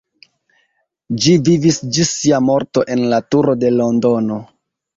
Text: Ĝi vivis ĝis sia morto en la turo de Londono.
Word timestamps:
Ĝi 1.25 1.35
vivis 1.49 1.77
ĝis 1.99 2.15
sia 2.23 2.41
morto 2.47 2.87
en 2.97 3.07
la 3.15 3.23
turo 3.35 3.57
de 3.67 3.73
Londono. 3.79 4.43